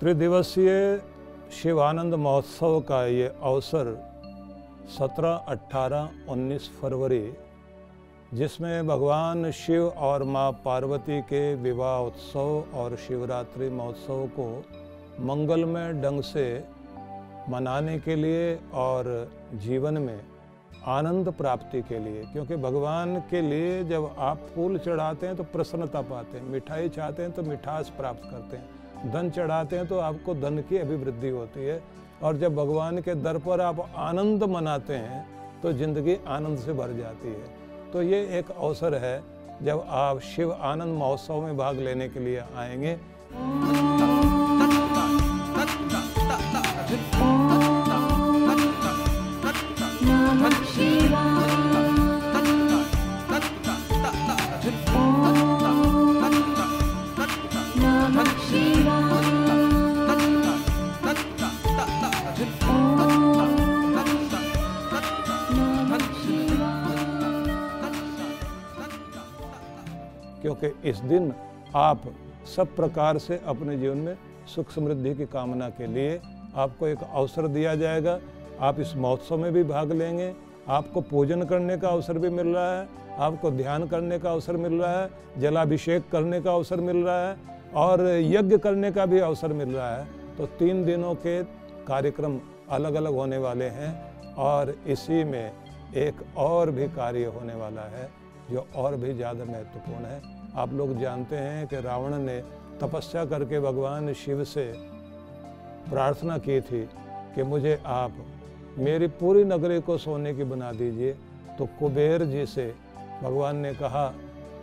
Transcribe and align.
त्रिदिवसीय 0.00 0.70
शिवानंद 1.52 2.14
महोत्सव 2.14 2.78
का 2.80 3.06
ये 3.06 3.26
अवसर 3.42 3.88
17, 4.94 5.34
18, 5.48 6.06
19 6.30 6.68
फरवरी 6.78 7.32
जिसमें 8.34 8.86
भगवान 8.86 9.50
शिव 9.50 9.88
और 9.88 10.24
माँ 10.24 10.52
पार्वती 10.64 11.20
के 11.22 11.42
विवाह 11.54 11.98
उत्सव 12.00 12.64
और 12.74 12.96
शिवरात्रि 12.96 13.68
महोत्सव 13.68 14.26
को 14.38 14.48
मंगलमय 15.24 15.92
ढंग 15.92 16.22
से 16.22 16.46
मनाने 17.48 17.98
के 17.98 18.16
लिए 18.16 18.58
और 18.78 19.12
जीवन 19.54 19.98
में 19.98 20.20
आनंद 20.88 21.32
प्राप्ति 21.34 21.82
के 21.82 21.98
लिए 21.98 22.24
क्योंकि 22.32 22.56
भगवान 22.56 23.18
के 23.20 23.40
लिए 23.42 23.82
जब 23.84 24.14
आप 24.18 24.50
फूल 24.54 24.78
चढ़ाते 24.78 25.26
हैं 25.26 25.36
तो 25.36 25.44
प्रसन्नता 25.52 26.02
पाते 26.10 26.38
हैं 26.38 26.44
मिठाई 26.44 26.88
चाहते 26.88 27.22
हैं 27.22 27.32
तो 27.32 27.42
मिठास 27.42 27.92
प्राप्त 27.96 28.30
करते 28.30 28.56
हैं। 28.56 28.79
धन 29.06 29.30
चढ़ाते 29.30 29.76
हैं 29.76 29.86
तो 29.86 29.98
आपको 30.00 30.34
धन 30.34 30.58
की 30.68 30.78
अभिवृद्धि 30.78 31.28
होती 31.30 31.64
है। 31.64 31.82
और 32.22 32.36
जब 32.36 32.54
भगवान 32.54 33.00
के 33.00 33.14
दर 33.16 33.38
पर 33.38 33.60
आप 33.60 33.80
आनंद 33.98 34.44
मनाते 34.46 34.94
हैं 34.94 35.26
तो 35.62 35.72
ज़िंदगी 35.72 36.16
आनंद 36.28 36.58
से 36.58 36.72
भर 36.72 36.92
जाती 36.92 37.28
है। 37.28 37.90
तो 37.92 38.02
ये 38.02 38.20
एक 38.38 38.50
अवसर 38.50 38.94
है, 38.94 39.22
जब 39.62 39.84
आप 39.88 40.20
शिव 40.26 40.52
आनंद 40.52 40.98
महोत्सव 40.98 41.40
में 41.42 41.56
भाग 41.56 41.78
लेने 41.78 42.08
के 42.08 42.20
लिए 42.20 42.42
आएँगे। 42.56 42.96
क्योंकि 70.42 70.72
इस 70.88 70.98
दिन 70.98 71.32
आप 71.76 72.02
सब 72.56 72.74
प्रकार 72.76 73.18
से 73.18 73.40
अपने 73.46 73.78
जीवन 73.78 73.98
में 73.98 74.16
सुख 74.54 74.70
समृद्धि 74.70 75.14
की 75.14 75.26
कामना 75.26 75.68
के 75.68 75.86
लिए 75.86 76.20
आपको 76.56 76.86
एक 76.86 76.98
अवसर 77.02 77.46
दिया 77.48 77.74
जाएगा। 77.74 78.18
आप 78.60 78.80
इस 78.80 78.96
महोत्सव 78.96 79.38
में 79.38 79.52
भी 79.52 79.64
भाग 79.64 79.92
लेंगे। 79.92 80.32
आपको 80.68 81.00
पूजन 81.00 81.42
करने 81.42 81.76
का 81.76 81.88
अवसर 81.88 82.18
भी 82.18 82.28
मिल 82.28 82.48
रहा 82.48 82.80
है। 82.80 82.88
आपको 83.18 83.50
ध्यान 83.50 83.86
करने 83.86 84.18
का 84.18 84.32
अवसर 84.32 84.56
मिल 84.56 84.72
रहा 84.72 85.00
है। 85.00 85.10
जलाभिषेक 85.38 86.10
करने 86.12 86.40
का 86.40 86.52
अवसर 86.52 86.80
मिल 86.80 86.96
रहा 86.96 87.28
है 87.28 87.36
और 87.74 88.06
यज्ञ 88.08 88.58
करने 88.58 88.92
का 88.92 89.06
भी 89.06 89.18
अवसर 89.18 89.52
मिल 89.52 89.68
रहा 89.68 89.96
है। 89.96 90.06
तो 90.38 90.46
तीन 90.46 90.84
दिनों 90.84 91.14
के 91.14 91.42
कार्यक्रम 91.84 92.38
अलग 92.70 92.94
अलग 92.94 93.14
होने 93.14 93.38
वाले 93.38 93.64
हैं 93.64 94.34
और 94.34 94.74
इसी 94.86 95.24
में 95.24 95.52
एक 95.96 96.14
और 96.36 96.70
भी 96.70 96.88
कार्य 96.88 97.24
होने 97.24 97.54
वाला 97.54 97.82
है। 97.82 98.19
जो 98.50 98.66
और 98.76 98.96
भी 98.96 99.12
ज़्यादा 99.14 99.44
महत्वपूर्ण 99.44 100.04
है। 100.04 100.20
आप 100.56 100.72
लोग 100.72 100.98
जानते 101.00 101.36
हैं 101.36 101.66
कि 101.66 101.80
रावण 101.80 102.16
ने 102.18 102.38
तपस्या 102.80 103.24
करके 103.24 103.60
भगवान 103.60 104.12
शिव 104.14 104.44
से 104.44 104.72
प्रार्थना 105.90 106.38
की 106.38 106.60
थी 106.60 106.82
कि 107.34 107.42
मुझे 107.42 107.78
आप 107.86 108.12
मेरी 108.78 109.06
पूरी 109.20 109.44
नगरी 109.44 109.80
को 109.80 109.96
सोने 109.98 110.34
की 110.34 110.44
बना 110.44 110.72
दीजिए। 110.72 111.12
तो 111.58 111.66
कुबेर 111.78 112.24
जी 112.24 112.46
से 112.46 112.72
भगवान 113.22 113.56
ने 113.56 113.72
कहा 113.74 114.06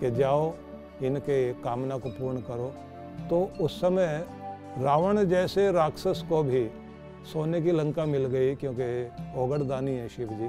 कि 0.00 0.10
जाओ, 0.10 0.52
इनके 1.02 1.52
कामना 1.54 1.96
को 1.98 2.08
पूर्ण 2.10 2.40
करो। 2.40 2.72
तो 3.30 3.40
उस 3.60 3.80
समय 3.80 4.24
रावण 4.78 5.24
जैसे 5.24 5.70
राक्षस 5.72 6.24
को 6.28 6.42
भी 6.42 6.68
सोने 7.32 7.60
की 7.62 7.72
लंका 7.72 8.04
मिल 8.06 8.26
गई, 8.26 8.54
क्योंकि 8.54 9.40
ओगड़दानी 9.40 9.94
है 9.94 10.08
शिव 10.08 10.28
जी। 10.28 10.48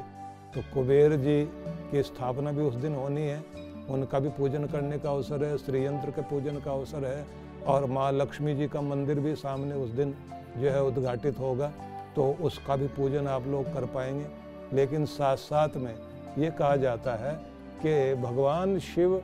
तो 0.55 0.61
कुबेर 0.73 1.15
जी 1.15 1.49
की 1.91 2.03
स्थापना 2.03 2.51
भी 2.51 2.61
उस 2.61 2.75
दिन 2.75 2.95
होनी 2.95 3.21
है। 3.21 3.43
उनका 3.89 4.19
भी 4.19 4.29
पूजन 4.29 4.65
करने 4.65 4.99
का 4.99 5.09
अवसर 5.09 5.43
है, 5.43 5.57
श्रीयंत्र 5.57 6.11
के 6.11 6.21
पूजन 6.21 6.59
का 6.59 6.71
अवसर 6.71 7.05
है 7.05 7.25
और 7.67 7.85
माँ 7.85 8.11
लक्ष्मी 8.11 8.55
जी 8.55 8.67
का 8.67 8.81
मंदिर 8.81 9.19
भी 9.19 9.35
सामने 9.35 9.75
उस 9.75 9.89
दिन 9.89 10.15
जो 10.57 10.69
है 10.69 10.83
उद्घाटित 10.83 11.39
होगा। 11.39 11.73
तो 12.15 12.37
उसका 12.41 12.75
भी 12.75 12.87
पूजन 12.87 13.27
आप 13.27 13.47
लोग 13.47 13.73
कर 13.73 13.85
पाएँगे। 13.85 14.25
लेकिन 14.73 15.05
साथ 15.05 15.37
साथ 15.37 15.69
में 15.75 15.95
ये 16.37 16.51
कहा 16.51 16.75
जाता 16.75 17.15
है 17.15 17.35
कि 17.85 18.21
भगवान 18.21 18.79
शिव 18.79 19.23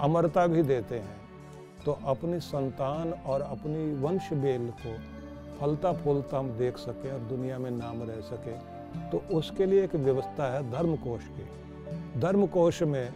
अमरता 0.00 0.46
भी 0.46 0.62
देते 0.62 0.94
हैं। 0.94 1.16
तो 1.84 1.98
अपनी 2.06 2.40
संतान 2.40 3.12
और 3.12 3.40
अपनी 3.40 4.00
वंश 4.00 4.32
बेल 4.32 4.72
को 4.86 4.96
फलता 5.60 5.92
फूलता 5.92 6.38
हम 6.38 6.50
देख 6.50 6.78
सकें 6.78 7.12
और 7.12 7.18
दुनिया 7.18 7.58
में 7.58 7.70
नाम 7.70 8.02
रह 8.02 8.20
सके। 8.20 8.77
तो 9.12 9.22
उसके 9.34 9.66
लिए 9.66 9.84
एक 9.84 9.94
व्यवस्था 9.96 10.52
है 10.54 10.70
धर्म 10.70 10.94
कोश 10.96 11.24
की। 11.28 12.20
धर्म 12.20 12.46
कोश 12.48 12.82
में 12.84 13.08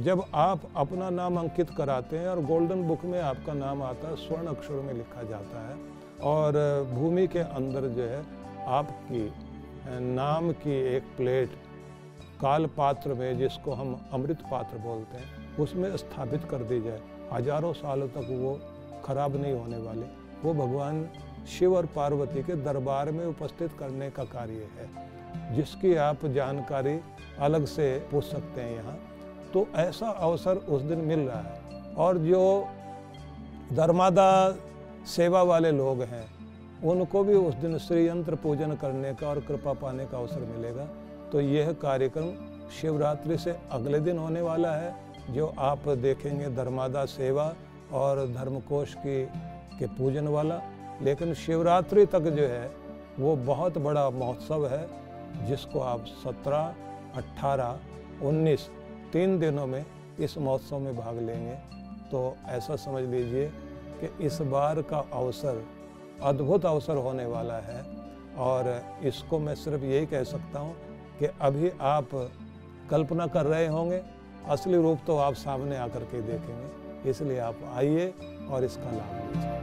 जब 0.00 0.22
आप 0.36 0.62
अपना 0.76 1.10
नाम 1.10 1.38
अंकित 1.38 1.70
कराते 1.70 2.18
हैं 2.18 2.28
और 2.28 2.44
गोल्डन 2.44 2.82
बुक 2.88 3.04
में 3.04 3.20
आपका 3.20 3.52
नाम 3.54 3.82
आता 3.82 4.08
है, 4.08 4.16
स्वर्ण 4.16 4.46
अक्षरों 4.46 4.82
में 4.82 4.92
लिखा 4.94 5.22
जाता 5.22 5.68
है 5.68 5.76
और 6.24 6.52
भूमि 6.94 7.26
के 7.26 7.38
अंदर 7.38 7.88
जो 7.88 8.02
है 8.04 8.22
आपकी 8.68 9.30
नाम 10.14 10.50
की 10.54 10.76
एक 10.96 11.02
प्लेट 11.16 11.50
काल 12.40 12.66
पात्र 12.76 13.14
में 13.14 13.38
जिसको 13.38 13.72
हम 13.72 13.98
अमृत 14.12 14.42
पात्र 14.50 14.78
बोलते 14.78 15.16
हैं, 15.16 15.56
उसमें 15.58 15.96
स्थापित 15.96 16.44
कर 16.44 16.62
दी 16.64 16.80
जाए। 16.80 17.00
हज़ारों 17.32 17.72
सालों 17.72 18.08
तक 18.08 18.26
वो 18.32 18.58
खराब 19.04 19.36
नहीं 19.36 19.52
होने 19.52 19.78
वाले। 19.78 20.06
वो 20.42 20.52
भगवान 20.56 21.02
शिव 21.48 21.76
और 21.76 21.86
पार्वती 21.86 22.42
के 22.42 22.54
दरबार 22.54 23.10
में 23.10 23.24
उपस्थित 23.26 23.72
करने 23.78 24.10
का 24.10 24.24
कार्य 24.24 24.68
है, 24.78 25.56
जिसकी 25.56 25.94
आप 25.94 26.26
जानकारी 26.26 26.98
अलग 27.38 27.64
से 27.64 28.08
पूछ 28.10 28.24
सकते 28.24 28.60
हैं 28.60 28.74
यहाँ। 28.76 28.98
तो 29.52 29.66
ऐसा 29.76 30.06
अवसर 30.06 30.56
उस 30.56 30.82
दिन 30.82 30.98
मिल 30.98 31.20
रहा 31.20 31.40
है। 31.40 31.94
और 31.94 32.18
जो 32.18 32.66
धर्मादा 33.72 34.56
सेवा 35.06 35.42
वाले 35.42 35.70
लोग 35.72 36.02
हैं, 36.02 36.26
उनको 36.84 37.24
भी 37.24 37.34
उस 37.34 37.54
दिन 37.54 37.78
श्री 37.78 38.06
यंत्र 38.08 38.34
पूजन 38.34 38.72
करने 38.72 39.14
का 39.14 39.28
और 39.28 39.40
कृपा 39.40 39.72
पाने 39.72 40.06
का 40.06 40.18
अवसर 40.18 40.40
मिलेगा। 40.40 40.84
तो 41.32 41.40
यह 41.40 41.72
कार्यक्रम 41.72 42.30
शिवरात्रि 42.70 43.38
से 43.38 43.56
अगले 43.70 44.00
दिन 44.00 44.18
होने 44.18 44.40
वाला 44.40 44.74
है, 44.74 44.94
जो 45.30 45.54
आप 45.58 45.88
देखेंगे 45.88 46.48
धर्मादा 46.56 47.04
सेवा 47.04 47.54
और 47.92 48.26
धर्मकोश 48.28 48.94
की, 48.94 49.24
के 49.78 49.86
पूजन 49.86 50.28
वाला। 50.28 50.60
लेकिन 51.02 51.34
शिवरात्रि 51.34 52.06
तक 52.06 52.20
जो 52.20 52.46
है, 52.46 52.70
वो 53.18 53.36
बहुत 53.36 53.78
बड़ा 53.78 54.10
महोत्सव 54.10 54.66
है, 54.66 54.88
जिसको 55.46 55.80
आप 55.80 56.04
सत्रह 56.06 56.74
अट्ठारह 57.16 57.80
उन्नीस, 58.22 58.68
तीन 59.12 59.38
दिनों 59.38 59.66
में 59.66 59.84
इस 60.20 60.38
महोत्सव 60.38 60.78
में 60.78 60.96
भाग 60.96 61.18
लेंगे। 61.18 61.54
तो 62.10 62.36
ऐसा 62.46 62.76
समझ 62.76 63.02
लीजिए 63.04 63.48
कि 64.00 64.26
इस 64.26 64.40
बार 64.42 64.82
का 64.82 65.04
अवसर 65.12 65.64
अद्भुत 66.22 66.66
अवसर 66.66 66.96
होने 66.96 67.26
वाला 67.26 67.58
है। 67.58 67.82
और 68.38 68.82
इसको 69.04 69.38
मैं 69.38 69.54
सिर्फ़ 69.54 69.84
यही 69.84 70.06
कह 70.06 70.24
सकता 70.24 70.58
हूँ 70.58 70.74
कि 71.18 71.26
अभी 71.40 71.70
आप 71.80 72.08
कल्पना 72.90 73.26
कर 73.26 73.46
रहे 73.46 73.66
होंगे, 73.66 74.02
असली 74.48 74.76
रूप 74.76 74.98
तो 75.06 75.16
आप 75.16 75.34
सामने 75.34 75.76
आकर 75.76 76.04
के 76.04 76.22
देखेंगे। 76.22 77.10
इसलिए 77.10 77.38
आप 77.38 77.56
आइए 77.74 78.14
और 78.50 78.64
इसका 78.64 78.90
लाभ 78.90 79.57